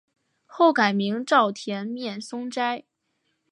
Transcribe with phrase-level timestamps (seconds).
[0.47, 2.85] 后改名沼田面松斋。